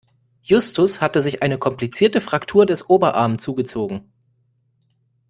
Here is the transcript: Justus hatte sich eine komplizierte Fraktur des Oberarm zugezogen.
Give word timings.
Justus 0.41 0.99
hatte 0.99 1.21
sich 1.21 1.43
eine 1.43 1.59
komplizierte 1.59 2.21
Fraktur 2.21 2.65
des 2.65 2.89
Oberarm 2.89 3.37
zugezogen. 3.37 4.11